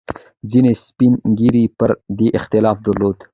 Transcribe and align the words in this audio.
ځینې 0.51 0.71
سپین 0.85 1.13
ږیري 1.39 1.65
پر 1.77 1.89
دې 2.17 2.27
اختلاف 2.39 2.77
درلود. 2.87 3.17